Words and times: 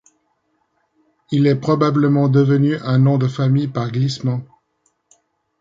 Il 1.29 1.45
est 1.45 1.59
probablement 1.59 2.27
devenu 2.27 2.75
un 2.77 2.97
nom 2.97 3.19
de 3.19 3.27
famille 3.27 3.67
par 3.67 3.91
glissement. 3.91 4.41